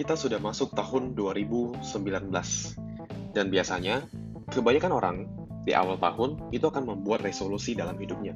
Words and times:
kita 0.00 0.16
sudah 0.16 0.40
masuk 0.40 0.72
tahun 0.72 1.12
2019. 1.12 1.84
Dan 3.36 3.52
biasanya, 3.52 4.08
kebanyakan 4.48 4.92
orang 4.96 5.16
di 5.68 5.76
awal 5.76 6.00
tahun 6.00 6.40
itu 6.56 6.72
akan 6.72 6.88
membuat 6.88 7.20
resolusi 7.20 7.76
dalam 7.76 8.00
hidupnya. 8.00 8.32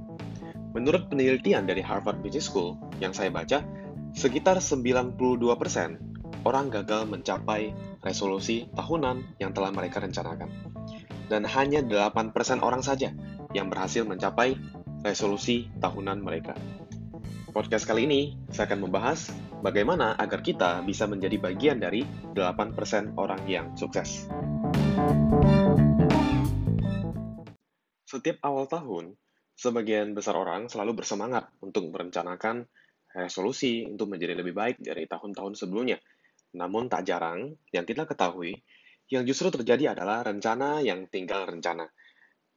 Menurut 0.77 1.09
penelitian 1.09 1.64
dari 1.64 1.80
Harvard 1.80 2.21
Business 2.21 2.53
School 2.53 2.77
yang 3.00 3.16
saya 3.16 3.32
baca, 3.32 3.64
sekitar 4.12 4.61
92% 4.61 5.16
orang 6.45 6.69
gagal 6.69 7.09
mencapai 7.09 7.73
resolusi 8.05 8.69
tahunan 8.77 9.41
yang 9.41 9.57
telah 9.57 9.73
mereka 9.73 10.05
rencanakan. 10.05 10.53
Dan 11.33 11.49
hanya 11.49 11.81
8% 11.81 12.61
orang 12.61 12.85
saja 12.85 13.09
yang 13.57 13.73
berhasil 13.73 14.05
mencapai 14.05 14.61
resolusi 15.01 15.73
tahunan 15.81 16.21
mereka. 16.21 16.53
Podcast 17.55 17.87
kali 17.87 18.10
ini, 18.10 18.34
saya 18.51 18.66
akan 18.66 18.91
membahas 18.91 19.30
bagaimana 19.62 20.19
agar 20.19 20.42
kita 20.42 20.83
bisa 20.83 21.06
menjadi 21.06 21.38
bagian 21.38 21.79
dari 21.79 22.02
8% 22.34 23.15
orang 23.15 23.46
yang 23.46 23.70
sukses. 23.79 24.27
Setiap 28.10 28.43
awal 28.43 28.66
tahun, 28.66 29.15
sebagian 29.55 30.19
besar 30.19 30.34
orang 30.34 30.66
selalu 30.66 30.98
bersemangat 30.98 31.46
untuk 31.62 31.95
merencanakan 31.95 32.66
resolusi 33.15 33.87
untuk 33.87 34.10
menjadi 34.10 34.34
lebih 34.34 34.51
baik 34.51 34.82
dari 34.82 35.07
tahun-tahun 35.07 35.55
sebelumnya. 35.55 36.02
Namun 36.59 36.91
tak 36.91 37.07
jarang, 37.07 37.55
yang 37.71 37.87
kita 37.87 38.02
ketahui, 38.02 38.59
yang 39.15 39.23
justru 39.23 39.55
terjadi 39.55 39.95
adalah 39.95 40.27
rencana 40.27 40.82
yang 40.82 41.07
tinggal 41.07 41.46
rencana. 41.46 41.87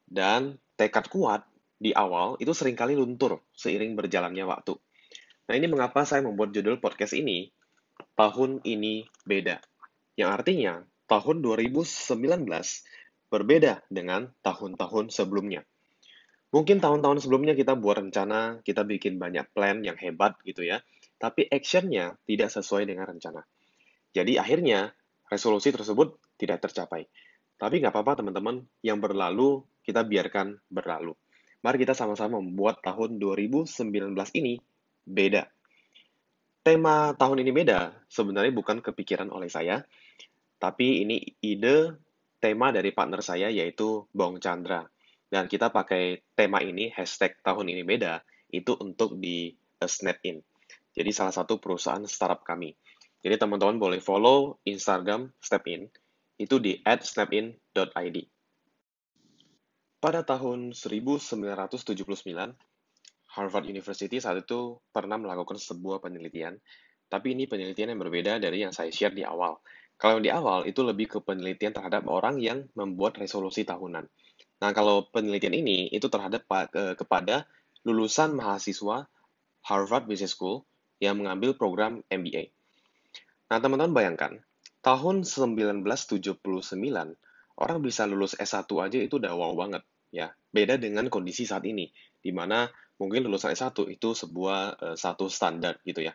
Dan 0.09 0.57
tekad 0.73 1.05
kuat 1.13 1.45
di 1.77 1.93
awal 1.93 2.41
itu 2.41 2.49
sering 2.57 2.73
kali 2.73 2.97
luntur 2.97 3.45
seiring 3.53 3.93
berjalannya 3.93 4.41
waktu. 4.41 4.86
Nah 5.47 5.55
ini 5.55 5.67
mengapa 5.71 6.03
saya 6.03 6.19
membuat 6.27 6.51
judul 6.51 6.83
podcast 6.83 7.15
ini, 7.15 7.47
Tahun 8.19 8.59
Ini 8.67 9.07
Beda. 9.23 9.63
Yang 10.19 10.29
artinya, 10.43 10.73
tahun 11.07 11.39
2019 11.39 12.43
berbeda 13.31 13.87
dengan 13.87 14.27
tahun-tahun 14.43 15.07
sebelumnya. 15.07 15.63
Mungkin 16.51 16.83
tahun-tahun 16.83 17.23
sebelumnya 17.23 17.55
kita 17.55 17.79
buat 17.79 17.95
rencana, 17.95 18.59
kita 18.59 18.83
bikin 18.83 19.15
banyak 19.15 19.47
plan 19.55 19.79
yang 19.87 19.95
hebat 19.95 20.35
gitu 20.43 20.67
ya, 20.67 20.83
tapi 21.15 21.47
actionnya 21.47 22.19
tidak 22.27 22.51
sesuai 22.51 22.83
dengan 22.83 23.07
rencana. 23.07 23.39
Jadi 24.11 24.35
akhirnya 24.35 24.91
resolusi 25.31 25.71
tersebut 25.71 26.19
tidak 26.35 26.59
tercapai. 26.67 27.07
Tapi 27.55 27.79
nggak 27.79 27.95
apa-apa 27.95 28.19
teman-teman, 28.19 28.67
yang 28.83 28.99
berlalu 28.99 29.63
kita 29.79 30.03
biarkan 30.03 30.59
berlalu. 30.67 31.15
Mari 31.63 31.87
kita 31.87 31.95
sama-sama 31.95 32.43
membuat 32.43 32.83
tahun 32.83 33.15
2019 33.15 34.11
ini 34.43 34.59
beda. 35.07 35.47
Tema 36.67 37.15
tahun 37.15 37.47
ini 37.47 37.55
beda 37.55 37.95
sebenarnya 38.11 38.51
bukan 38.51 38.83
kepikiran 38.83 39.31
oleh 39.31 39.47
saya, 39.47 39.87
tapi 40.59 41.07
ini 41.07 41.23
ide 41.39 41.95
tema 42.43 42.75
dari 42.75 42.91
partner 42.91 43.23
saya 43.23 43.47
yaitu 43.47 44.03
Bong 44.11 44.43
Chandra. 44.43 44.83
Dan 45.27 45.47
kita 45.51 45.71
pakai 45.71 46.23
tema 46.35 46.63
ini, 46.63 46.87
hashtag 46.91 47.39
tahun 47.43 47.67
ini 47.71 47.83
beda, 47.83 48.23
itu 48.51 48.75
untuk 48.79 49.19
di 49.19 49.51
uh, 49.83 49.89
Snapin. 49.89 50.39
Jadi 50.95 51.11
salah 51.11 51.35
satu 51.35 51.59
perusahaan 51.59 52.03
startup 52.07 52.47
kami. 52.47 52.71
Jadi 53.19 53.35
teman-teman 53.35 53.75
boleh 53.75 53.99
follow 53.99 54.55
Instagram 54.63 55.27
Snapin, 55.43 55.91
itu 56.39 56.55
di 56.63 56.79
@snapin.id. 56.85 58.17
Pada 59.97 60.21
tahun 60.23 60.71
1979, 60.71 62.55
Harvard 63.37 63.69
University 63.69 64.17
saat 64.17 64.41
itu 64.41 64.81
pernah 64.89 65.21
melakukan 65.21 65.61
sebuah 65.61 66.01
penelitian, 66.01 66.57
tapi 67.05 67.37
ini 67.37 67.45
penelitian 67.45 67.93
yang 67.93 68.01
berbeda 68.01 68.41
dari 68.41 68.65
yang 68.65 68.73
saya 68.73 68.89
share 68.89 69.13
di 69.13 69.21
awal. 69.21 69.61
Kalau 69.97 70.17
di 70.17 70.33
awal 70.33 70.65
itu 70.65 70.81
lebih 70.81 71.05
ke 71.05 71.17
penelitian 71.21 71.77
terhadap 71.77 72.09
orang 72.09 72.41
yang 72.41 72.65
membuat 72.73 73.21
resolusi 73.21 73.61
tahunan. 73.61 74.09
Nah, 74.57 74.71
kalau 74.73 75.05
penelitian 75.13 75.53
ini 75.53 75.93
itu 75.93 76.09
terhadap 76.09 76.49
kepada 76.97 77.45
lulusan 77.85 78.33
mahasiswa 78.33 79.05
Harvard 79.65 80.09
Business 80.09 80.33
School 80.33 80.65
yang 80.97 81.21
mengambil 81.21 81.53
program 81.53 82.01
MBA. 82.09 82.49
Nah, 83.53 83.61
teman-teman 83.61 83.93
bayangkan, 83.93 84.41
tahun 84.81 85.21
1979 85.25 85.85
orang 87.57 87.77
bisa 87.81 88.05
lulus 88.09 88.33
S1 88.37 88.65
aja 88.81 88.97
itu 89.01 89.17
udah 89.21 89.33
wow 89.33 89.53
banget 89.57 89.85
ya. 90.09 90.33
Beda 90.49 90.77
dengan 90.77 91.09
kondisi 91.09 91.45
saat 91.45 91.65
ini 91.65 91.89
di 92.21 92.33
mana 92.33 92.69
mungkin 92.97 93.25
lulusan 93.25 93.53
S1 93.53 93.73
itu 93.93 94.13
sebuah 94.13 94.59
uh, 94.77 94.95
satu 94.97 95.29
standar 95.29 95.77
gitu 95.85 96.05
ya. 96.05 96.13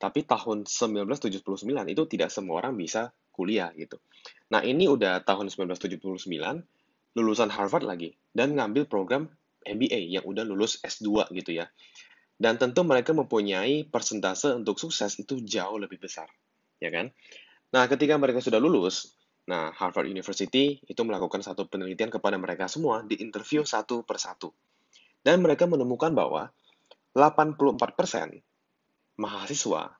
Tapi 0.00 0.26
tahun 0.26 0.66
1979 0.66 1.46
itu 1.88 2.02
tidak 2.10 2.28
semua 2.34 2.58
orang 2.58 2.74
bisa 2.74 3.14
kuliah 3.30 3.70
gitu. 3.78 4.02
Nah, 4.50 4.60
ini 4.60 4.90
udah 4.90 5.22
tahun 5.22 5.48
1979 5.48 6.28
lulusan 7.12 7.50
Harvard 7.52 7.84
lagi 7.86 8.16
dan 8.34 8.56
ngambil 8.56 8.88
program 8.88 9.30
MBA 9.62 10.10
yang 10.10 10.24
udah 10.26 10.42
lulus 10.42 10.82
S2 10.82 11.30
gitu 11.32 11.54
ya. 11.54 11.70
Dan 12.34 12.58
tentu 12.58 12.82
mereka 12.82 13.14
mempunyai 13.14 13.86
persentase 13.86 14.50
untuk 14.58 14.74
sukses 14.74 15.14
itu 15.22 15.38
jauh 15.46 15.78
lebih 15.78 16.02
besar, 16.02 16.26
ya 16.82 16.90
kan? 16.90 17.14
Nah, 17.70 17.86
ketika 17.86 18.18
mereka 18.18 18.42
sudah 18.42 18.58
lulus, 18.58 19.14
nah 19.46 19.70
Harvard 19.70 20.10
University 20.10 20.82
itu 20.82 21.00
melakukan 21.06 21.40
satu 21.46 21.70
penelitian 21.70 22.10
kepada 22.10 22.34
mereka 22.42 22.66
semua 22.66 23.06
di 23.06 23.22
interview 23.22 23.62
satu 23.62 24.02
persatu. 24.02 24.50
Dan 25.22 25.42
mereka 25.42 25.70
menemukan 25.70 26.10
bahwa 26.12 26.50
84% 27.14 27.78
mahasiswa 29.18 29.94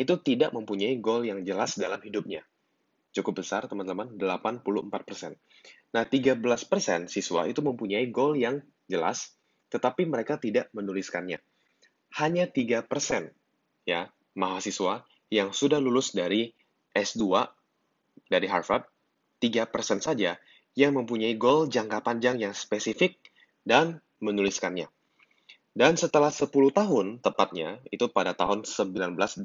itu 0.00 0.14
tidak 0.24 0.56
mempunyai 0.56 0.96
goal 0.98 1.28
yang 1.28 1.44
jelas 1.44 1.76
dalam 1.76 2.00
hidupnya. 2.00 2.40
Cukup 3.12 3.44
besar, 3.44 3.68
teman-teman, 3.68 4.16
84%. 4.16 5.36
Nah, 5.92 6.04
13% 6.08 7.12
siswa 7.12 7.44
itu 7.44 7.60
mempunyai 7.60 8.08
goal 8.08 8.32
yang 8.40 8.64
jelas, 8.88 9.36
tetapi 9.68 10.08
mereka 10.08 10.40
tidak 10.40 10.72
menuliskannya. 10.72 11.36
Hanya 12.16 12.48
3% 12.48 12.88
ya, 13.84 14.08
mahasiswa 14.32 15.04
yang 15.28 15.52
sudah 15.52 15.76
lulus 15.76 16.16
dari 16.16 16.48
S2 16.96 17.44
dari 18.28 18.48
Harvard, 18.48 18.88
3% 19.40 20.00
saja 20.00 20.40
yang 20.72 20.96
mempunyai 20.96 21.36
goal 21.36 21.68
jangka 21.68 22.00
panjang 22.00 22.40
yang 22.40 22.56
spesifik 22.56 23.20
dan 23.64 24.00
menuliskannya. 24.22 24.86
Dan 25.72 25.96
setelah 25.98 26.30
10 26.30 26.52
tahun, 26.70 27.18
tepatnya, 27.18 27.80
itu 27.88 28.06
pada 28.12 28.36
tahun 28.36 28.62
1989, 28.68 29.42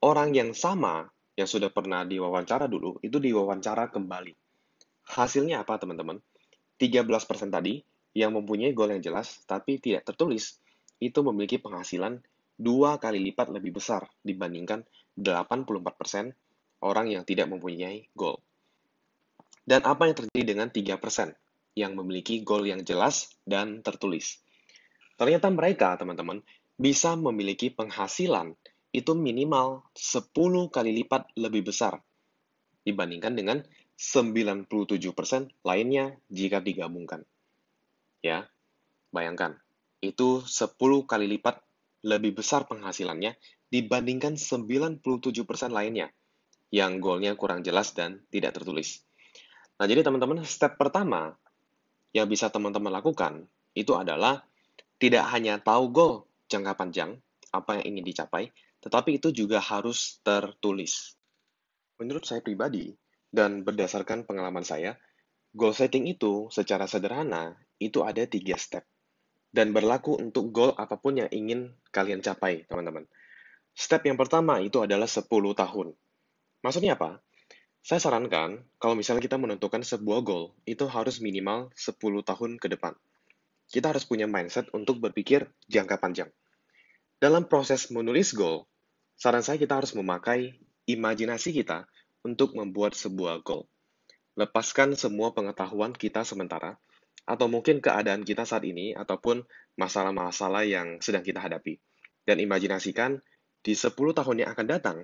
orang 0.00 0.28
yang 0.32 0.54
sama 0.56 1.10
yang 1.34 1.50
sudah 1.50 1.68
pernah 1.68 2.06
diwawancara 2.06 2.70
dulu, 2.70 2.96
itu 3.02 3.18
diwawancara 3.18 3.90
kembali. 3.90 4.32
Hasilnya 5.12 5.66
apa, 5.66 5.82
teman-teman? 5.82 6.22
13% 6.78 7.50
tadi, 7.50 7.82
yang 8.14 8.32
mempunyai 8.38 8.70
goal 8.70 8.94
yang 8.94 9.02
jelas, 9.02 9.42
tapi 9.44 9.82
tidak 9.82 10.06
tertulis, 10.06 10.62
itu 11.02 11.18
memiliki 11.26 11.58
penghasilan 11.58 12.22
dua 12.54 13.02
kali 13.02 13.18
lipat 13.18 13.50
lebih 13.50 13.82
besar 13.82 14.06
dibandingkan 14.22 14.86
84% 15.18 16.86
orang 16.86 17.06
yang 17.10 17.26
tidak 17.26 17.50
mempunyai 17.50 18.06
goal. 18.14 18.38
Dan 19.66 19.82
apa 19.82 20.06
yang 20.06 20.14
terjadi 20.14 20.54
dengan 20.54 20.68
3% 20.70 21.41
yang 21.72 21.96
memiliki 21.96 22.44
goal 22.44 22.64
yang 22.68 22.84
jelas 22.84 23.32
dan 23.44 23.80
tertulis? 23.80 24.40
Ternyata 25.16 25.48
mereka, 25.52 25.94
teman-teman, 26.00 26.42
bisa 26.76 27.14
memiliki 27.14 27.70
penghasilan 27.70 28.56
itu 28.92 29.12
minimal 29.16 29.86
10 29.96 30.28
kali 30.68 30.92
lipat 31.02 31.32
lebih 31.40 31.72
besar 31.72 32.00
dibandingkan 32.84 33.32
dengan 33.32 33.58
97% 33.96 34.66
lainnya 35.62 36.18
jika 36.28 36.58
digabungkan. 36.58 37.24
Ya, 38.20 38.50
bayangkan, 39.14 39.56
itu 40.02 40.42
10 40.42 41.06
kali 41.06 41.30
lipat 41.38 41.62
lebih 42.02 42.42
besar 42.42 42.66
penghasilannya 42.66 43.38
dibandingkan 43.70 44.34
97% 44.34 45.00
lainnya 45.70 46.10
yang 46.74 46.98
goalnya 46.98 47.38
kurang 47.38 47.62
jelas 47.62 47.94
dan 47.94 48.26
tidak 48.28 48.58
tertulis. 48.58 49.06
Nah, 49.78 49.86
jadi 49.86 50.02
teman-teman, 50.02 50.42
step 50.42 50.76
pertama 50.76 51.38
yang 52.12 52.28
bisa 52.28 52.52
teman-teman 52.52 52.92
lakukan 52.92 53.48
itu 53.72 53.96
adalah 53.96 54.44
tidak 55.00 55.24
hanya 55.32 55.58
tahu 55.58 55.90
goal 55.90 56.14
jangka 56.46 56.76
panjang, 56.76 57.10
apa 57.50 57.80
yang 57.80 57.96
ingin 57.96 58.04
dicapai, 58.12 58.52
tetapi 58.84 59.18
itu 59.18 59.32
juga 59.32 59.58
harus 59.58 60.20
tertulis. 60.22 61.16
Menurut 61.96 62.24
saya 62.28 62.44
pribadi, 62.44 62.92
dan 63.32 63.64
berdasarkan 63.64 64.28
pengalaman 64.28 64.62
saya, 64.62 65.00
goal 65.56 65.72
setting 65.72 66.04
itu 66.04 66.52
secara 66.52 66.84
sederhana 66.84 67.56
itu 67.80 68.04
ada 68.04 68.28
tiga 68.28 68.60
step 68.60 68.84
dan 69.52 69.76
berlaku 69.76 70.16
untuk 70.16 70.48
goal 70.48 70.72
apa 70.80 70.96
pun 70.96 71.20
yang 71.20 71.28
ingin 71.28 71.76
kalian 71.92 72.24
capai, 72.24 72.64
teman-teman. 72.66 73.04
Step 73.76 74.00
yang 74.08 74.16
pertama 74.16 74.60
itu 74.64 74.80
adalah 74.80 75.04
10 75.04 75.28
tahun. 75.28 75.92
Maksudnya 76.64 76.96
apa? 76.96 77.20
Saya 77.82 77.98
sarankan, 77.98 78.62
kalau 78.78 78.94
misalnya 78.94 79.26
kita 79.26 79.42
menentukan 79.42 79.82
sebuah 79.82 80.22
goal, 80.22 80.54
itu 80.70 80.86
harus 80.86 81.18
minimal 81.18 81.66
10 81.74 81.98
tahun 82.22 82.54
ke 82.62 82.70
depan. 82.78 82.94
Kita 83.66 83.90
harus 83.90 84.06
punya 84.06 84.30
mindset 84.30 84.70
untuk 84.70 85.02
berpikir 85.02 85.50
jangka 85.66 85.98
panjang. 85.98 86.30
Dalam 87.18 87.50
proses 87.50 87.90
menulis 87.90 88.38
goal, 88.38 88.70
saran 89.18 89.42
saya 89.42 89.58
kita 89.58 89.82
harus 89.82 89.98
memakai 89.98 90.62
imajinasi 90.86 91.50
kita 91.50 91.90
untuk 92.22 92.54
membuat 92.54 92.94
sebuah 92.94 93.42
goal. 93.42 93.66
Lepaskan 94.38 94.94
semua 94.94 95.34
pengetahuan 95.34 95.90
kita 95.90 96.22
sementara, 96.22 96.78
atau 97.26 97.50
mungkin 97.50 97.82
keadaan 97.82 98.22
kita 98.22 98.46
saat 98.46 98.62
ini, 98.62 98.94
ataupun 98.94 99.42
masalah-masalah 99.74 100.62
yang 100.70 101.02
sedang 101.02 101.26
kita 101.26 101.42
hadapi. 101.42 101.82
Dan 102.22 102.38
imajinasikan 102.38 103.18
di 103.58 103.74
10 103.74 103.90
tahun 103.90 104.46
yang 104.46 104.54
akan 104.54 104.66
datang, 104.70 104.98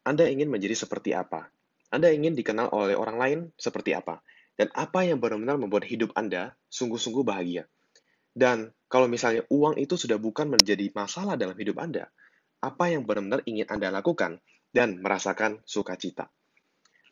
Anda 0.00 0.32
ingin 0.32 0.48
menjadi 0.48 0.80
seperti 0.80 1.12
apa? 1.12 1.52
Anda 1.90 2.10
ingin 2.10 2.34
dikenal 2.34 2.74
oleh 2.74 2.98
orang 2.98 3.16
lain 3.16 3.38
seperti 3.54 3.94
apa? 3.94 4.20
Dan 4.56 4.72
apa 4.72 5.04
yang 5.04 5.20
benar-benar 5.20 5.60
membuat 5.60 5.84
hidup 5.86 6.16
Anda 6.16 6.56
sungguh-sungguh 6.72 7.22
bahagia? 7.22 7.68
Dan 8.36 8.72
kalau 8.90 9.08
misalnya 9.08 9.48
uang 9.48 9.80
itu 9.80 9.96
sudah 9.96 10.20
bukan 10.20 10.48
menjadi 10.52 10.92
masalah 10.92 11.40
dalam 11.40 11.56
hidup 11.56 11.80
Anda, 11.80 12.12
apa 12.60 12.92
yang 12.92 13.08
benar-benar 13.08 13.44
ingin 13.48 13.68
Anda 13.68 13.88
lakukan 13.94 14.42
dan 14.74 15.00
merasakan 15.00 15.64
sukacita? 15.64 16.28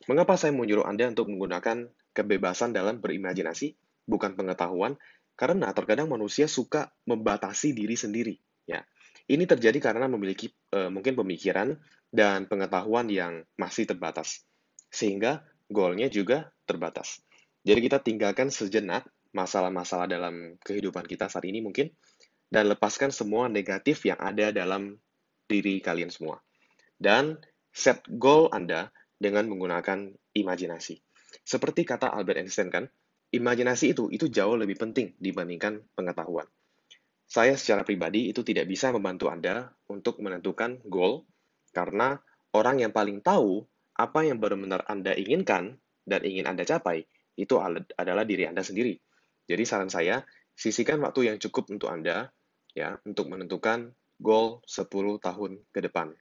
Mengapa 0.05 0.37
saya 0.37 0.53
menyuruh 0.53 0.85
Anda 0.85 1.09
untuk 1.09 1.33
menggunakan 1.33 1.89
kebebasan 2.13 2.77
dalam 2.77 3.01
berimajinasi, 3.01 3.73
bukan 4.05 4.37
pengetahuan? 4.37 4.99
Karena 5.33 5.73
terkadang 5.73 6.07
manusia 6.07 6.45
suka 6.45 6.93
membatasi 7.09 7.73
diri 7.73 7.97
sendiri. 7.97 8.35
Ya, 8.69 8.85
ini 9.25 9.49
terjadi 9.49 9.77
karena 9.81 10.05
memiliki 10.05 10.53
e, 10.73 10.89
mungkin 10.93 11.17
pemikiran 11.17 11.77
dan 12.13 12.45
pengetahuan 12.45 13.09
yang 13.09 13.45
masih 13.57 13.89
terbatas, 13.89 14.45
sehingga 14.95 15.43
goalnya 15.67 16.07
juga 16.07 16.55
terbatas. 16.63 17.19
Jadi 17.67 17.79
kita 17.83 17.99
tinggalkan 17.99 18.47
sejenak 18.47 19.03
masalah-masalah 19.35 20.07
dalam 20.07 20.55
kehidupan 20.63 21.03
kita 21.03 21.27
saat 21.27 21.43
ini 21.43 21.59
mungkin, 21.59 21.91
dan 22.47 22.71
lepaskan 22.71 23.11
semua 23.11 23.51
negatif 23.51 24.07
yang 24.07 24.15
ada 24.23 24.55
dalam 24.55 24.95
diri 25.51 25.83
kalian 25.83 26.07
semua. 26.07 26.39
Dan 26.95 27.35
set 27.75 28.07
goal 28.07 28.47
Anda 28.55 28.95
dengan 29.19 29.51
menggunakan 29.51 30.15
imajinasi. 30.31 30.95
Seperti 31.43 31.83
kata 31.83 32.15
Albert 32.15 32.47
Einstein 32.47 32.71
kan, 32.71 32.87
imajinasi 33.35 33.91
itu 33.91 34.07
itu 34.07 34.31
jauh 34.31 34.55
lebih 34.55 34.79
penting 34.79 35.11
dibandingkan 35.19 35.83
pengetahuan. 35.91 36.47
Saya 37.25 37.59
secara 37.59 37.83
pribadi 37.83 38.31
itu 38.31 38.45
tidak 38.45 38.69
bisa 38.71 38.93
membantu 38.95 39.27
Anda 39.27 39.67
untuk 39.91 40.23
menentukan 40.23 40.85
goal 40.87 41.27
karena 41.75 42.15
orang 42.55 42.79
yang 42.79 42.95
paling 42.95 43.19
tahu 43.19 43.67
apa 43.95 44.27
yang 44.27 44.43
benar-benar 44.43 44.83
Anda 44.91 45.15
inginkan 45.15 45.79
dan 46.03 46.21
ingin 46.27 46.45
Anda 46.45 46.67
capai 46.67 47.07
itu 47.35 47.59
adalah 47.95 48.23
diri 48.27 48.47
Anda 48.47 48.63
sendiri. 48.63 48.95
Jadi 49.47 49.63
saran 49.63 49.91
saya, 49.91 50.23
sisihkan 50.55 50.99
waktu 51.03 51.31
yang 51.31 51.37
cukup 51.39 51.71
untuk 51.71 51.91
Anda 51.91 52.31
ya 52.75 52.99
untuk 53.07 53.31
menentukan 53.31 53.95
goal 54.19 54.63
10 54.67 54.91
tahun 55.19 55.63
ke 55.71 55.79
depan. 55.87 56.11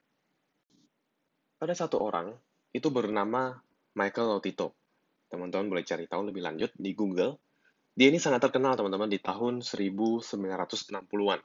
Ada 1.63 1.87
satu 1.87 2.03
orang 2.03 2.35
itu 2.75 2.91
bernama 2.91 3.55
Michael 3.95 4.39
Lotito. 4.39 4.75
Teman-teman 5.31 5.71
boleh 5.71 5.87
cari 5.87 6.07
tahu 6.11 6.31
lebih 6.31 6.43
lanjut 6.43 6.71
di 6.75 6.95
Google. 6.95 7.39
Dia 7.95 8.11
ini 8.11 8.19
sangat 8.19 8.43
terkenal, 8.43 8.75
teman-teman, 8.75 9.07
di 9.07 9.23
tahun 9.23 9.63
1960-an. 9.63 11.41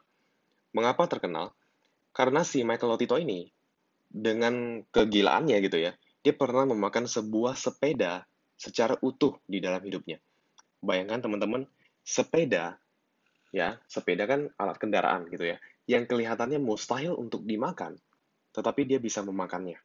Mengapa 0.73 1.05
terkenal? 1.05 1.53
Karena 2.09 2.41
si 2.41 2.65
Michael 2.65 2.97
Lotito 2.97 3.21
ini, 3.21 3.45
dengan 4.09 4.81
kegilaannya 4.89 5.57
gitu 5.61 5.77
ya, 5.77 5.93
dia 6.19 6.35
pernah 6.35 6.67
memakan 6.67 7.07
sebuah 7.07 7.55
sepeda 7.55 8.27
secara 8.59 8.99
utuh 8.99 9.39
di 9.47 9.63
dalam 9.63 9.79
hidupnya. 9.79 10.19
Bayangkan 10.83 11.23
teman-teman, 11.23 11.63
sepeda, 12.03 12.75
ya, 13.55 13.79
sepeda 13.87 14.27
kan 14.27 14.51
alat 14.59 14.77
kendaraan 14.79 15.31
gitu 15.31 15.55
ya, 15.55 15.57
yang 15.87 16.03
kelihatannya 16.03 16.59
mustahil 16.59 17.15
untuk 17.15 17.47
dimakan, 17.47 17.95
tetapi 18.51 18.83
dia 18.83 18.99
bisa 18.99 19.23
memakannya. 19.23 19.79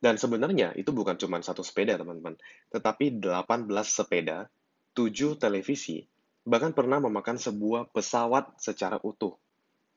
Dan 0.00 0.16
sebenarnya 0.16 0.72
itu 0.80 0.96
bukan 0.96 1.20
cuma 1.20 1.44
satu 1.44 1.60
sepeda, 1.60 2.00
teman-teman, 2.00 2.40
tetapi 2.72 3.20
18 3.20 3.68
sepeda, 3.84 4.48
7 4.96 5.36
televisi, 5.36 6.08
bahkan 6.44 6.72
pernah 6.72 7.00
memakan 7.00 7.36
sebuah 7.36 7.92
pesawat 7.92 8.56
secara 8.56 8.96
utuh. 9.04 9.36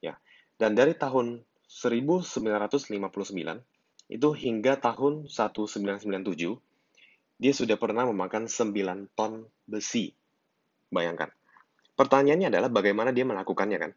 Ya. 0.03 0.19
Dan 0.59 0.75
dari 0.75 0.95
tahun 0.95 1.43
1959 1.67 3.63
itu 4.13 4.29
hingga 4.37 4.77
tahun 4.77 5.25
1997 5.25 6.61
dia 7.41 7.53
sudah 7.53 7.75
pernah 7.81 8.05
memakan 8.05 8.45
9 8.45 9.17
ton 9.17 9.49
besi. 9.65 10.13
Bayangkan. 10.93 11.33
Pertanyaannya 11.97 12.53
adalah 12.53 12.69
bagaimana 12.69 13.09
dia 13.09 13.25
melakukannya 13.25 13.77
kan? 13.81 13.91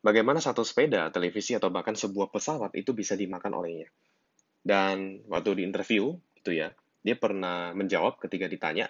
Bagaimana 0.00 0.40
satu 0.40 0.64
sepeda, 0.64 1.12
televisi, 1.12 1.52
atau 1.54 1.68
bahkan 1.68 1.92
sebuah 1.92 2.32
pesawat 2.32 2.72
itu 2.74 2.96
bisa 2.96 3.14
dimakan 3.14 3.56
olehnya? 3.62 3.88
Dan 4.60 5.24
waktu 5.28 5.60
di 5.60 5.62
interview, 5.64 6.16
gitu 6.40 6.56
ya, 6.56 6.72
dia 7.04 7.16
pernah 7.16 7.76
menjawab 7.76 8.16
ketika 8.20 8.48
ditanya, 8.48 8.88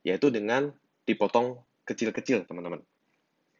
yaitu 0.00 0.32
dengan 0.32 0.72
dipotong 1.04 1.60
kecil-kecil, 1.84 2.48
teman-teman. 2.48 2.80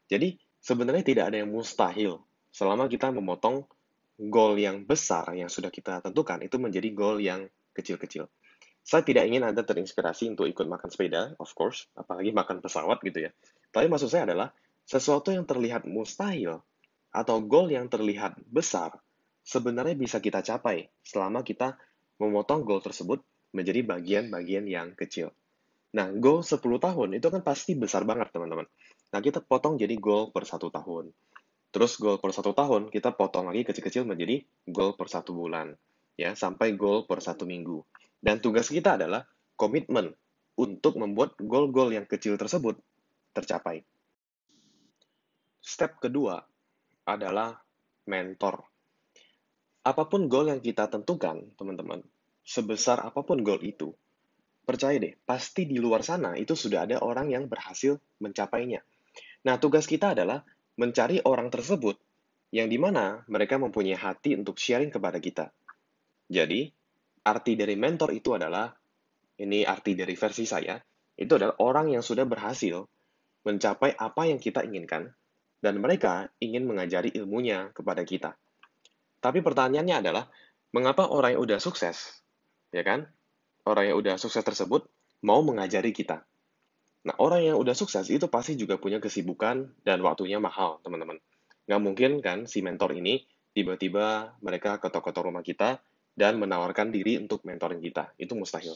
Jadi, 0.08 0.40
sebenarnya 0.60 1.04
tidak 1.04 1.24
ada 1.32 1.40
yang 1.44 1.52
mustahil 1.52 2.24
selama 2.48 2.88
kita 2.88 3.12
memotong 3.12 3.68
goal 4.16 4.56
yang 4.56 4.88
besar 4.88 5.28
yang 5.36 5.52
sudah 5.52 5.68
kita 5.68 6.00
tentukan 6.00 6.40
itu 6.40 6.56
menjadi 6.56 6.88
goal 6.96 7.20
yang 7.20 7.46
kecil-kecil. 7.76 8.28
Saya 8.86 9.02
tidak 9.02 9.26
ingin 9.28 9.44
Anda 9.44 9.66
terinspirasi 9.66 10.32
untuk 10.32 10.46
ikut 10.46 10.64
makan 10.64 10.88
sepeda, 10.88 11.34
of 11.42 11.50
course, 11.52 11.90
apalagi 11.98 12.30
makan 12.30 12.62
pesawat 12.62 13.02
gitu 13.02 13.28
ya. 13.28 13.30
Tapi 13.74 13.90
maksud 13.90 14.08
saya 14.08 14.30
adalah 14.30 14.54
sesuatu 14.86 15.34
yang 15.34 15.42
terlihat 15.42 15.84
mustahil 15.90 16.62
atau 17.10 17.36
goal 17.42 17.68
yang 17.74 17.90
terlihat 17.90 18.38
besar 18.46 18.94
sebenarnya 19.46 19.94
bisa 19.94 20.18
kita 20.18 20.42
capai 20.42 20.90
selama 21.06 21.46
kita 21.46 21.78
memotong 22.18 22.66
goal 22.66 22.82
tersebut 22.82 23.22
menjadi 23.54 23.86
bagian-bagian 23.86 24.66
yang 24.66 24.92
kecil. 24.98 25.30
Nah, 25.94 26.12
goal 26.12 26.42
10 26.42 26.60
tahun 26.60 27.08
itu 27.16 27.26
kan 27.30 27.40
pasti 27.40 27.72
besar 27.78 28.04
banget, 28.04 28.28
teman-teman. 28.34 28.66
Nah, 29.14 29.20
kita 29.22 29.40
potong 29.40 29.80
jadi 29.80 29.96
goal 29.96 30.34
per 30.34 30.44
satu 30.44 30.68
tahun. 30.68 31.08
Terus 31.76 32.00
goal 32.00 32.16
per 32.16 32.32
satu 32.32 32.56
tahun, 32.56 32.88
kita 32.88 33.12
potong 33.12 33.52
lagi 33.52 33.68
kecil-kecil 33.68 34.08
menjadi 34.08 34.40
goal 34.64 34.96
per 34.96 35.12
satu 35.12 35.36
bulan. 35.36 35.76
ya 36.16 36.32
Sampai 36.32 36.72
goal 36.72 37.04
per 37.04 37.20
satu 37.20 37.44
minggu. 37.44 37.84
Dan 38.16 38.40
tugas 38.40 38.72
kita 38.72 38.96
adalah 38.96 39.28
komitmen 39.60 40.16
untuk 40.56 40.96
membuat 40.96 41.36
goal-goal 41.36 41.92
yang 41.92 42.08
kecil 42.08 42.40
tersebut 42.40 42.80
tercapai. 43.36 43.84
Step 45.60 46.00
kedua 46.00 46.40
adalah 47.04 47.60
mentor 48.08 48.64
apa 49.86 50.02
pun 50.10 50.26
goal 50.26 50.50
yang 50.50 50.58
kita 50.58 50.90
tentukan, 50.90 51.46
teman-teman, 51.54 52.02
sebesar 52.42 53.06
apa 53.06 53.22
pun 53.22 53.38
goal 53.46 53.62
itu, 53.62 53.94
percaya 54.66 54.98
deh, 54.98 55.14
pasti 55.22 55.62
di 55.62 55.78
luar 55.78 56.02
sana 56.02 56.34
itu 56.34 56.58
sudah 56.58 56.90
ada 56.90 56.98
orang 57.06 57.30
yang 57.30 57.46
berhasil 57.46 57.94
mencapainya. 58.18 58.82
Nah, 59.46 59.62
tugas 59.62 59.86
kita 59.86 60.18
adalah 60.18 60.42
mencari 60.76 61.24
orang 61.24 61.48
tersebut 61.48 61.96
yang 62.52 62.70
di 62.70 62.78
mana 62.78 63.24
mereka 63.26 63.58
mempunyai 63.58 63.98
hati 63.98 64.36
untuk 64.38 64.60
sharing 64.60 64.92
kepada 64.92 65.18
kita. 65.18 65.50
Jadi, 66.30 66.70
arti 67.26 67.52
dari 67.58 67.74
mentor 67.74 68.14
itu 68.14 68.36
adalah, 68.36 68.70
ini 69.42 69.66
arti 69.66 69.98
dari 69.98 70.14
versi 70.14 70.44
saya, 70.46 70.78
itu 71.16 71.32
adalah 71.34 71.58
orang 71.64 71.96
yang 71.96 72.04
sudah 72.04 72.24
berhasil 72.28 72.86
mencapai 73.42 73.94
apa 73.94 74.26
yang 74.26 74.38
kita 74.38 74.62
inginkan, 74.62 75.10
dan 75.62 75.74
mereka 75.80 76.30
ingin 76.42 76.66
mengajari 76.66 77.14
ilmunya 77.14 77.70
kepada 77.72 78.02
kita. 78.06 78.34
Tapi 79.22 79.42
pertanyaannya 79.42 79.96
adalah, 79.96 80.24
mengapa 80.74 81.08
orang 81.08 81.34
yang 81.38 81.42
udah 81.46 81.58
sukses, 81.58 82.20
ya 82.70 82.84
kan? 82.84 83.08
Orang 83.66 83.90
yang 83.90 83.96
udah 83.98 84.14
sukses 84.20 84.44
tersebut 84.44 84.86
mau 85.24 85.42
mengajari 85.42 85.90
kita. 85.90 86.22
Nah, 87.06 87.14
orang 87.22 87.46
yang 87.46 87.56
udah 87.62 87.70
sukses 87.78 88.10
itu 88.10 88.26
pasti 88.26 88.58
juga 88.58 88.82
punya 88.82 88.98
kesibukan 88.98 89.70
dan 89.86 90.02
waktunya 90.02 90.42
mahal, 90.42 90.82
teman-teman. 90.82 91.22
Nggak 91.70 91.80
mungkin 91.82 92.10
kan 92.18 92.38
si 92.50 92.66
mentor 92.66 92.98
ini 92.98 93.22
tiba-tiba 93.54 94.34
mereka 94.42 94.82
ketok-ketok 94.82 95.30
rumah 95.30 95.46
kita 95.46 95.78
dan 96.18 96.42
menawarkan 96.42 96.90
diri 96.90 97.22
untuk 97.22 97.46
mentoring 97.46 97.78
kita. 97.78 98.10
Itu 98.18 98.34
mustahil. 98.34 98.74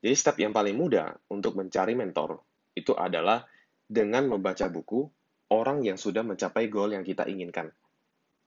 Jadi 0.00 0.14
step 0.16 0.36
yang 0.40 0.56
paling 0.56 0.80
mudah 0.80 1.12
untuk 1.28 1.60
mencari 1.60 1.92
mentor 1.92 2.40
itu 2.72 2.96
adalah 2.96 3.44
dengan 3.84 4.32
membaca 4.32 4.64
buku 4.72 5.04
orang 5.52 5.84
yang 5.84 6.00
sudah 6.00 6.24
mencapai 6.24 6.72
goal 6.72 6.96
yang 6.96 7.04
kita 7.04 7.28
inginkan. 7.28 7.68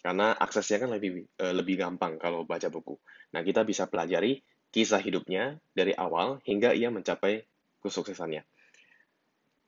Karena 0.02 0.34
aksesnya 0.34 0.82
kan 0.82 0.90
lebih 0.98 1.30
uh, 1.38 1.54
lebih 1.54 1.78
gampang 1.78 2.18
kalau 2.18 2.42
baca 2.42 2.74
buku. 2.74 2.98
Nah, 3.38 3.46
kita 3.46 3.62
bisa 3.62 3.86
pelajari 3.86 4.42
kisah 4.74 4.98
hidupnya 4.98 5.62
dari 5.78 5.94
awal 5.94 6.42
hingga 6.42 6.74
ia 6.74 6.90
mencapai 6.90 7.46
kesuksesannya. 7.86 8.42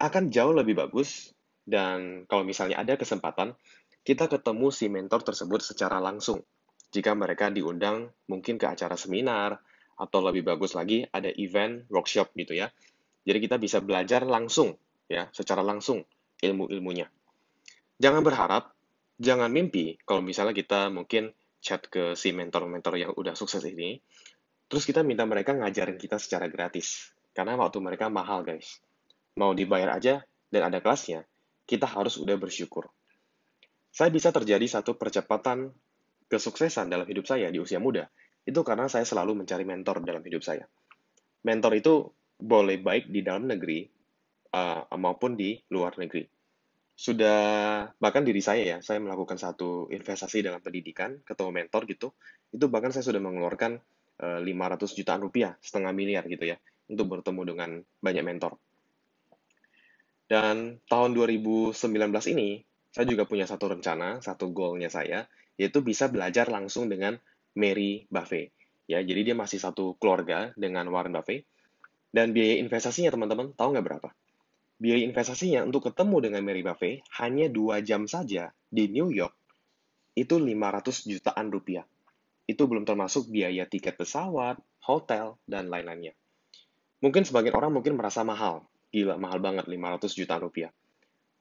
Akan 0.04 0.28
jauh 0.28 0.52
lebih 0.52 0.76
bagus 0.76 1.32
dan 1.64 2.28
kalau 2.28 2.44
misalnya 2.44 2.84
ada 2.84 3.00
kesempatan, 3.00 3.56
kita 4.04 4.28
ketemu 4.28 4.68
si 4.68 4.92
mentor 4.92 5.24
tersebut 5.24 5.64
secara 5.64 6.04
langsung. 6.04 6.44
Jika 6.92 7.16
mereka 7.16 7.48
diundang 7.48 8.12
mungkin 8.28 8.60
ke 8.60 8.68
acara 8.68 9.00
seminar 9.00 9.64
atau 9.96 10.20
lebih 10.20 10.44
bagus 10.44 10.76
lagi 10.76 11.08
ada 11.08 11.32
event 11.40 11.88
workshop 11.88 12.36
gitu 12.36 12.60
ya. 12.60 12.68
Jadi 13.24 13.40
kita 13.48 13.56
bisa 13.56 13.80
belajar 13.80 14.28
langsung 14.28 14.76
ya, 15.08 15.32
secara 15.32 15.64
langsung 15.64 16.04
ilmu-ilmunya. 16.44 17.08
Jangan 17.96 18.20
berharap 18.28 18.76
jangan 19.16 19.48
mimpi 19.48 19.96
kalau 20.04 20.20
misalnya 20.20 20.52
kita 20.52 20.92
mungkin 20.92 21.32
chat 21.64 21.88
ke 21.88 22.20
si 22.20 22.36
mentor-mentor 22.36 23.00
yang 23.00 23.16
udah 23.16 23.40
sukses 23.40 23.64
ini, 23.64 24.04
Terus 24.74 24.90
kita 24.90 25.06
minta 25.06 25.22
mereka 25.30 25.54
ngajarin 25.54 26.02
kita 26.02 26.18
secara 26.18 26.50
gratis. 26.50 27.14
Karena 27.30 27.54
waktu 27.54 27.78
mereka 27.78 28.10
mahal, 28.10 28.42
guys. 28.42 28.82
Mau 29.34 29.58
dibayar 29.58 29.98
aja 29.98 30.22
dan 30.54 30.62
ada 30.70 30.78
kelasnya, 30.78 31.26
kita 31.66 31.90
harus 31.90 32.22
udah 32.22 32.38
bersyukur. 32.38 32.92
Saya 33.90 34.10
bisa 34.14 34.30
terjadi 34.30 34.66
satu 34.66 34.98
percepatan 34.98 35.74
kesuksesan 36.30 36.90
dalam 36.90 37.06
hidup 37.06 37.26
saya 37.26 37.50
di 37.50 37.58
usia 37.62 37.78
muda, 37.78 38.10
itu 38.46 38.62
karena 38.62 38.90
saya 38.90 39.06
selalu 39.06 39.46
mencari 39.46 39.66
mentor 39.66 40.02
dalam 40.06 40.22
hidup 40.22 40.42
saya. 40.46 40.66
Mentor 41.46 41.78
itu 41.78 41.94
boleh 42.38 42.82
baik 42.82 43.10
di 43.10 43.22
dalam 43.22 43.50
negeri 43.50 43.86
uh, 44.54 44.86
maupun 44.98 45.38
di 45.38 45.58
luar 45.70 45.98
negeri. 45.98 46.26
Sudah 46.94 47.42
bahkan 47.98 48.22
diri 48.22 48.42
saya 48.42 48.62
ya, 48.62 48.78
saya 48.86 49.02
melakukan 49.02 49.42
satu 49.42 49.90
investasi 49.90 50.46
dalam 50.46 50.62
pendidikan, 50.62 51.26
ketemu 51.26 51.50
mentor 51.50 51.90
gitu, 51.90 52.14
itu 52.54 52.66
bahkan 52.70 52.94
saya 52.94 53.02
sudah 53.02 53.18
mengeluarkan 53.18 53.82
500 54.22 54.46
eh, 54.46 54.94
jutaan 55.02 55.22
rupiah, 55.26 55.58
setengah 55.58 55.90
miliar 55.90 56.24
gitu 56.30 56.54
ya, 56.54 56.58
untuk 56.86 57.10
bertemu 57.10 57.42
dengan 57.50 57.70
banyak 57.98 58.22
mentor. 58.22 58.62
Dan 60.28 60.80
tahun 60.88 61.12
2019 61.14 61.76
ini, 62.34 62.64
saya 62.94 63.06
juga 63.10 63.26
punya 63.26 63.50
satu 63.50 63.74
rencana, 63.74 64.22
satu 64.22 64.54
goalnya 64.54 64.88
saya, 64.88 65.26
yaitu 65.58 65.82
bisa 65.82 66.10
belajar 66.10 66.50
langsung 66.50 66.90
dengan 66.90 67.18
Mary 67.58 68.10
Buffett. 68.10 68.54
Ya, 68.90 69.00
jadi 69.00 69.32
dia 69.32 69.36
masih 69.38 69.62
satu 69.62 69.96
keluarga 69.98 70.52
dengan 70.58 70.90
Warren 70.90 71.14
Buffett. 71.16 71.46
Dan 72.14 72.30
biaya 72.30 72.62
investasinya 72.62 73.10
teman-teman, 73.10 73.58
tahu 73.58 73.74
nggak 73.74 73.86
berapa? 73.86 74.10
Biaya 74.78 75.02
investasinya 75.06 75.66
untuk 75.66 75.90
ketemu 75.90 76.30
dengan 76.30 76.42
Mary 76.46 76.62
Buffett 76.62 77.02
hanya 77.18 77.50
dua 77.50 77.82
jam 77.82 78.06
saja 78.06 78.54
di 78.70 78.90
New 78.90 79.10
York, 79.10 79.34
itu 80.14 80.38
500 80.38 81.10
jutaan 81.10 81.50
rupiah. 81.50 81.86
Itu 82.46 82.70
belum 82.70 82.86
termasuk 82.86 83.32
biaya 83.32 83.66
tiket 83.66 83.98
pesawat, 83.98 84.60
hotel, 84.86 85.40
dan 85.48 85.72
lain-lainnya. 85.72 86.14
Mungkin 87.02 87.24
sebagian 87.26 87.56
orang 87.56 87.72
mungkin 87.74 87.96
merasa 87.98 88.22
mahal. 88.22 88.68
Gila, 88.94 89.18
mahal 89.18 89.42
banget 89.42 89.66
500 89.66 90.14
juta 90.14 90.38
rupiah. 90.38 90.70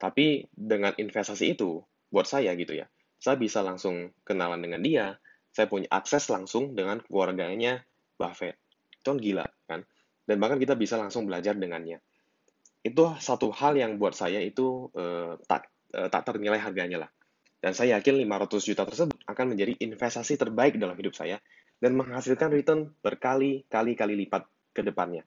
Tapi 0.01 0.49
dengan 0.49 0.89
investasi 0.97 1.53
itu, 1.53 1.85
buat 2.09 2.25
saya 2.25 2.57
gitu 2.57 2.73
ya, 2.73 2.89
saya 3.21 3.37
bisa 3.37 3.61
langsung 3.61 4.09
kenalan 4.25 4.57
dengan 4.59 4.81
dia, 4.81 5.05
saya 5.53 5.69
punya 5.69 5.85
akses 5.93 6.33
langsung 6.33 6.73
dengan 6.73 6.97
keluarganya 7.05 7.85
Buffett. 8.17 8.57
Itu 8.89 9.13
kan 9.13 9.19
gila, 9.21 9.45
kan? 9.69 9.85
Dan 10.25 10.41
bahkan 10.41 10.57
kita 10.57 10.73
bisa 10.73 10.97
langsung 10.97 11.29
belajar 11.29 11.53
dengannya. 11.53 12.01
Itu 12.81 13.15
satu 13.21 13.53
hal 13.53 13.77
yang 13.77 14.01
buat 14.01 14.17
saya 14.17 14.41
itu 14.41 14.89
eh, 14.97 15.37
tak, 15.45 15.69
eh, 15.93 16.09
tak 16.09 16.25
ternilai 16.25 16.57
harganya 16.57 17.05
lah. 17.05 17.11
Dan 17.63 17.71
saya 17.71 18.01
yakin 18.01 18.19
500 18.27 18.59
juta 18.65 18.83
tersebut 18.83 19.15
akan 19.23 19.55
menjadi 19.55 19.77
investasi 19.79 20.35
terbaik 20.35 20.75
dalam 20.75 20.99
hidup 20.99 21.15
saya 21.15 21.39
dan 21.79 21.95
menghasilkan 21.95 22.51
return 22.51 22.91
berkali-kali-kali 22.99 24.19
lipat 24.25 24.43
ke 24.75 24.83
depannya. 24.83 25.23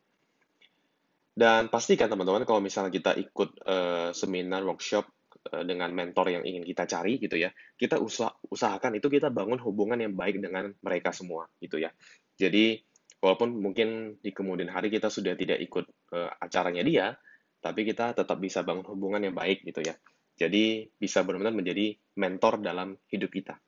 Dan 1.36 1.68
pastikan 1.68 2.08
teman-teman 2.08 2.48
kalau 2.48 2.64
misalnya 2.64 2.88
kita 2.88 3.12
ikut 3.12 3.60
uh, 3.68 4.08
seminar, 4.16 4.64
workshop 4.64 5.04
uh, 5.52 5.68
dengan 5.68 5.92
mentor 5.92 6.32
yang 6.32 6.40
ingin 6.48 6.64
kita 6.64 6.88
cari 6.88 7.20
gitu 7.20 7.36
ya, 7.36 7.52
kita 7.76 8.00
usah, 8.00 8.40
usahakan 8.48 8.96
itu 8.96 9.12
kita 9.12 9.28
bangun 9.28 9.60
hubungan 9.60 10.00
yang 10.00 10.16
baik 10.16 10.40
dengan 10.40 10.72
mereka 10.80 11.12
semua 11.12 11.44
gitu 11.60 11.76
ya. 11.76 11.92
Jadi 12.40 12.80
walaupun 13.20 13.52
mungkin 13.52 14.16
di 14.16 14.32
kemudian 14.32 14.72
hari 14.72 14.88
kita 14.88 15.12
sudah 15.12 15.36
tidak 15.36 15.60
ikut 15.60 15.84
uh, 16.16 16.32
acaranya 16.40 16.80
dia, 16.80 17.12
tapi 17.60 17.84
kita 17.84 18.16
tetap 18.16 18.40
bisa 18.40 18.64
bangun 18.64 18.88
hubungan 18.96 19.20
yang 19.20 19.36
baik 19.36 19.60
gitu 19.60 19.84
ya. 19.84 19.92
Jadi 20.40 20.88
bisa 20.96 21.20
benar-benar 21.20 21.52
menjadi 21.52 21.96
mentor 22.16 22.64
dalam 22.64 22.96
hidup 23.12 23.28
kita. 23.28 23.60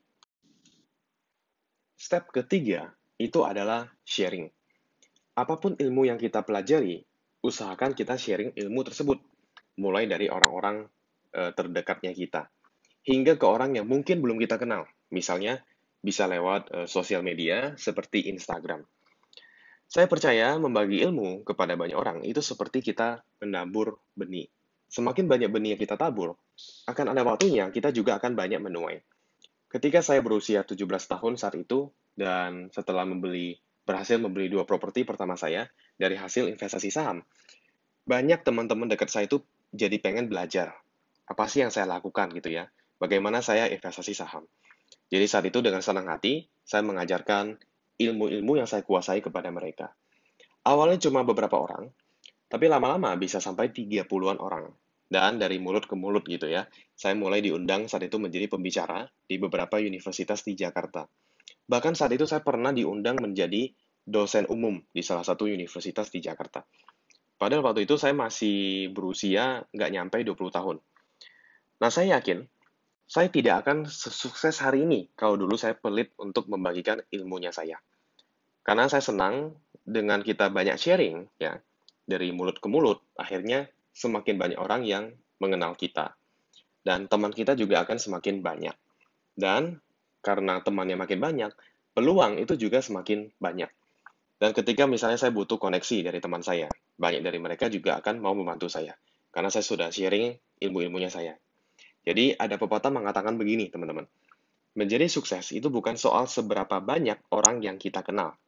Step 2.00 2.32
ketiga 2.32 2.96
itu 3.20 3.44
adalah 3.44 3.92
sharing. 4.08 4.48
Apa 5.36 5.56
pun 5.56 5.74
ilmu 5.74 6.06
yang 6.06 6.20
kita 6.20 6.44
pelajari, 6.44 7.07
usahakan 7.42 7.94
kita 7.94 8.18
sharing 8.18 8.54
ilmu 8.54 8.82
tersebut, 8.86 9.18
mulai 9.78 10.10
dari 10.10 10.26
orang-orang 10.26 10.86
e, 11.30 11.54
terdekatnya 11.54 12.12
kita, 12.14 12.50
hingga 13.06 13.38
ke 13.38 13.46
orang 13.46 13.78
yang 13.78 13.86
mungkin 13.86 14.18
belum 14.18 14.42
kita 14.42 14.58
kenal. 14.58 14.86
Misalnya, 15.14 15.62
bisa 16.02 16.26
lewat 16.26 16.62
e, 16.70 16.78
sosial 16.90 17.22
media 17.22 17.74
seperti 17.78 18.30
Instagram. 18.30 18.82
Saya 19.88 20.04
percaya 20.04 20.52
membagi 20.60 21.00
ilmu 21.00 21.48
kepada 21.48 21.72
banyak 21.72 21.96
orang 21.96 22.18
itu 22.28 22.44
seperti 22.44 22.84
kita 22.84 23.24
menabur 23.40 23.96
benih. 24.12 24.44
Semakin 24.88 25.24
banyak 25.24 25.48
benih 25.48 25.70
yang 25.76 25.80
kita 25.80 25.96
tabur, 25.96 26.36
akan 26.88 27.12
ada 27.12 27.24
waktunya 27.24 27.68
kita 27.72 27.92
juga 27.92 28.20
akan 28.20 28.36
banyak 28.36 28.60
menuai. 28.60 29.00
Ketika 29.68 30.00
saya 30.00 30.20
berusia 30.24 30.64
17 30.64 30.84
tahun 30.84 31.36
saat 31.36 31.56
itu, 31.56 31.92
dan 32.18 32.72
setelah 32.74 33.06
membeli 33.06 33.60
berhasil 33.86 34.18
membeli 34.20 34.50
dua 34.52 34.66
properti 34.66 35.06
pertama 35.06 35.38
saya 35.38 35.70
dari 35.98 36.14
hasil 36.16 36.46
investasi 36.48 36.88
saham, 36.88 37.26
banyak 38.08 38.40
teman-teman 38.46 38.88
dekat 38.88 39.12
saya 39.12 39.28
itu 39.28 39.44
jadi 39.74 40.00
pengen 40.00 40.30
belajar. 40.32 40.72
Apa 41.28 41.44
sih 41.44 41.60
yang 41.60 41.74
saya 41.74 41.84
lakukan 41.84 42.32
gitu 42.32 42.48
ya? 42.48 42.70
Bagaimana 42.96 43.44
saya 43.44 43.68
investasi 43.68 44.16
saham? 44.16 44.48
Jadi 45.12 45.26
saat 45.28 45.44
itu 45.44 45.60
dengan 45.60 45.84
senang 45.84 46.08
hati, 46.08 46.48
saya 46.64 46.80
mengajarkan 46.86 47.60
ilmu-ilmu 48.00 48.56
yang 48.56 48.68
saya 48.70 48.80
kuasai 48.86 49.20
kepada 49.20 49.52
mereka. 49.52 49.92
Awalnya 50.64 51.02
cuma 51.04 51.26
beberapa 51.26 51.60
orang, 51.60 51.92
tapi 52.48 52.70
lama-lama 52.70 53.12
bisa 53.20 53.42
sampai 53.42 53.68
30-an 53.74 54.40
orang. 54.40 54.72
Dan 55.08 55.40
dari 55.40 55.56
mulut 55.56 55.88
ke 55.88 55.96
mulut 55.96 56.24
gitu 56.28 56.48
ya, 56.48 56.68
saya 56.92 57.16
mulai 57.16 57.40
diundang 57.40 57.88
saat 57.88 58.04
itu 58.04 58.20
menjadi 58.20 58.44
pembicara 58.52 59.08
di 59.24 59.40
beberapa 59.40 59.80
universitas 59.80 60.44
di 60.44 60.52
Jakarta. 60.52 61.08
Bahkan 61.68 61.96
saat 61.96 62.12
itu 62.12 62.28
saya 62.28 62.44
pernah 62.44 62.72
diundang 62.72 63.16
menjadi 63.16 63.72
dosen 64.08 64.48
umum 64.48 64.80
di 64.88 65.04
salah 65.04 65.22
satu 65.22 65.44
universitas 65.44 66.08
di 66.08 66.24
Jakarta. 66.24 66.64
Padahal 67.36 67.60
waktu 67.60 67.84
itu 67.84 68.00
saya 68.00 68.16
masih 68.16 68.88
berusia 68.90 69.62
nggak 69.70 69.90
nyampe 69.92 70.16
20 70.24 70.48
tahun. 70.48 70.76
Nah, 71.78 71.90
saya 71.92 72.18
yakin 72.18 72.42
saya 73.08 73.32
tidak 73.32 73.64
akan 73.64 73.88
sesukses 73.88 74.60
hari 74.60 74.84
ini 74.84 75.08
kalau 75.16 75.40
dulu 75.40 75.56
saya 75.56 75.72
pelit 75.72 76.12
untuk 76.20 76.44
membagikan 76.52 77.00
ilmunya 77.08 77.48
saya. 77.48 77.80
Karena 78.60 78.84
saya 78.84 79.00
senang 79.00 79.56
dengan 79.80 80.20
kita 80.20 80.52
banyak 80.52 80.76
sharing, 80.76 81.24
ya, 81.40 81.56
dari 82.04 82.36
mulut 82.36 82.60
ke 82.60 82.68
mulut, 82.68 83.00
akhirnya 83.16 83.64
semakin 83.96 84.36
banyak 84.36 84.58
orang 84.60 84.84
yang 84.84 85.04
mengenal 85.40 85.72
kita. 85.72 86.12
Dan 86.84 87.08
teman 87.08 87.32
kita 87.32 87.56
juga 87.56 87.80
akan 87.88 87.96
semakin 87.96 88.44
banyak. 88.44 88.76
Dan 89.32 89.80
karena 90.20 90.60
temannya 90.60 91.00
makin 91.00 91.16
banyak, 91.16 91.52
peluang 91.96 92.36
itu 92.36 92.60
juga 92.60 92.84
semakin 92.84 93.32
banyak. 93.40 93.72
Dan 94.38 94.54
ketika 94.54 94.86
misalnya 94.86 95.18
saya 95.18 95.34
butuh 95.34 95.58
koneksi 95.58 96.06
dari 96.06 96.22
teman 96.22 96.46
saya, 96.46 96.70
banyak 96.94 97.26
dari 97.26 97.42
mereka 97.42 97.66
juga 97.66 97.98
akan 97.98 98.22
mau 98.22 98.38
membantu 98.38 98.70
saya. 98.70 98.94
Karena 99.34 99.50
saya 99.50 99.66
sudah 99.66 99.90
sharing 99.90 100.38
ilmu-ilmunya 100.62 101.10
saya. 101.10 101.34
Jadi 102.06 102.38
ada 102.38 102.54
pepatah 102.54 102.94
mengatakan 102.94 103.34
begini, 103.34 103.66
teman-teman. 103.66 104.06
Menjadi 104.78 105.10
sukses 105.10 105.50
itu 105.50 105.66
bukan 105.74 105.98
soal 105.98 106.30
seberapa 106.30 106.78
banyak 106.78 107.18
orang 107.34 107.66
yang 107.66 107.82
kita 107.82 108.06
kenal, 108.06 108.38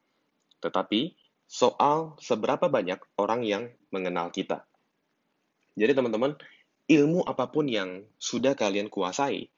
tetapi 0.62 1.18
soal 1.50 2.14
seberapa 2.22 2.70
banyak 2.70 3.02
orang 3.18 3.42
yang 3.42 3.66
mengenal 3.90 4.30
kita. 4.30 4.62
Jadi 5.74 5.90
teman-teman, 5.90 6.38
ilmu 6.86 7.26
apa 7.26 7.50
pun 7.50 7.66
yang 7.66 8.06
sudah 8.14 8.54
kalian 8.54 8.86
kuasai, 8.86 9.50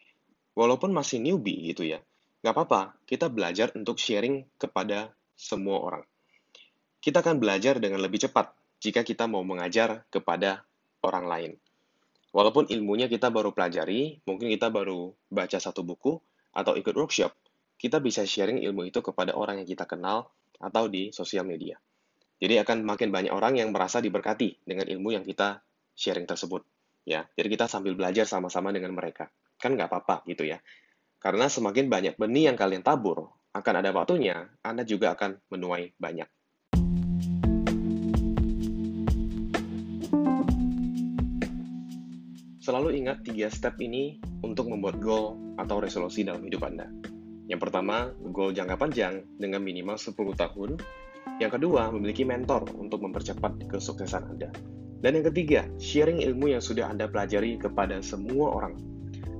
walaupun 0.57 0.97
masih 0.97 1.21
newbie 1.21 1.77
gitu 1.77 1.85
ya, 1.85 2.01
nggak 2.41 2.57
apa-apa, 2.57 2.97
kita 3.05 3.29
belajar 3.29 3.69
untuk 3.77 4.01
sharing 4.01 4.49
kepada 4.57 5.13
semua 5.37 5.77
orang. 5.77 6.05
Kita 7.03 7.19
akan 7.19 7.43
belajar 7.43 7.83
dengan 7.83 7.99
lebih 7.99 8.23
cepat 8.23 8.55
jika 8.79 9.03
kita 9.03 9.27
mau 9.27 9.43
mengajar 9.43 10.07
kepada 10.07 10.63
orang 11.03 11.27
lain. 11.27 11.53
Walaupun 12.31 12.71
ilmunya 12.71 13.11
kita 13.11 13.27
baru 13.35 13.51
pelajari, 13.51 14.23
mungkin 14.23 14.47
kita 14.47 14.71
baru 14.71 15.11
baca 15.27 15.59
satu 15.59 15.83
buku 15.83 16.23
atau 16.55 16.79
ikut 16.79 16.95
workshop, 16.95 17.35
kita 17.75 17.99
bisa 17.99 18.23
sharing 18.23 18.63
ilmu 18.63 18.87
itu 18.87 19.03
kepada 19.03 19.35
orang 19.35 19.59
yang 19.59 19.67
kita 19.67 19.83
kenal 19.83 20.31
atau 20.63 20.87
di 20.87 21.11
sosial 21.11 21.43
media. 21.43 21.75
Jadi 22.39 22.63
akan 22.63 22.87
makin 22.87 23.11
banyak 23.11 23.35
orang 23.35 23.59
yang 23.59 23.75
merasa 23.75 23.99
diberkati 23.99 24.63
dengan 24.63 24.87
ilmu 24.87 25.11
yang 25.11 25.27
kita 25.27 25.59
sharing 25.99 26.31
tersebut. 26.31 26.63
Ya, 27.03 27.27
jadi 27.35 27.51
kita 27.51 27.67
sambil 27.67 27.99
belajar 27.99 28.31
sama-sama 28.31 28.71
dengan 28.71 28.95
mereka. 28.95 29.27
Kan 29.59 29.75
nggak 29.75 29.91
apa-apa 29.91 30.23
gitu 30.31 30.47
ya. 30.47 30.63
Karena 31.19 31.51
semakin 31.51 31.91
banyak 31.91 32.15
benih 32.15 32.55
yang 32.55 32.55
kalian 32.55 32.87
tabur, 32.87 33.27
akan 33.59 33.75
ada 33.83 33.91
waktunya 33.91 34.55
Anda 34.63 34.87
juga 34.87 35.19
akan 35.19 35.43
menuai 35.51 35.99
banyak. 35.99 36.42
Selalu 42.63 43.03
ingat 43.03 43.27
tiga 43.27 43.51
step 43.51 43.75
ini 43.83 44.23
untuk 44.47 44.71
membuat 44.71 45.03
goal 45.03 45.35
atau 45.59 45.83
resolusi 45.83 46.23
dalam 46.23 46.47
hidup 46.47 46.63
Anda. 46.63 46.87
Yang 47.51 47.59
pertama, 47.67 48.15
goal 48.31 48.55
jangka 48.55 48.79
panjang 48.79 49.27
dengan 49.35 49.67
minimal 49.67 49.99
10 49.99 50.15
tahun. 50.15 50.79
Yang 51.43 51.59
kedua, 51.59 51.91
memiliki 51.91 52.23
mentor 52.23 52.71
untuk 52.79 53.03
mempercepat 53.03 53.67
kesuksesan 53.67 54.31
Anda. 54.31 54.55
Dan 55.03 55.19
yang 55.19 55.27
ketiga, 55.35 55.67
sharing 55.83 56.23
ilmu 56.23 56.55
yang 56.55 56.63
sudah 56.63 56.87
Anda 56.87 57.11
pelajari 57.11 57.59
kepada 57.59 57.99
semua 57.99 58.55
orang. 58.55 58.79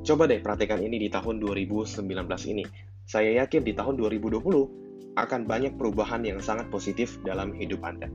Coba 0.03 0.27
deh 0.27 0.43
perhatikan 0.43 0.83
ini 0.83 1.07
di 1.07 1.07
tahun 1.07 1.39
2019 1.39 2.03
ini. 2.51 2.67
Saya 3.07 3.39
yakin 3.47 3.63
di 3.63 3.71
tahun 3.71 4.03
2020 4.03 5.15
akan 5.15 5.41
banyak 5.47 5.79
perubahan 5.79 6.27
yang 6.27 6.43
sangat 6.43 6.67
positif 6.75 7.23
dalam 7.23 7.55
hidup 7.55 7.87
Anda. 7.87 8.11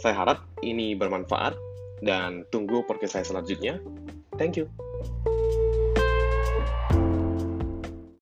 Saya 0.00 0.16
harap 0.16 0.48
ini 0.64 0.96
bermanfaat 0.96 1.71
dan 2.02 2.42
tunggu 2.50 2.82
podcast 2.84 3.16
saya 3.16 3.24
selanjutnya. 3.24 3.78
Thank 4.36 4.58
you. 4.58 4.66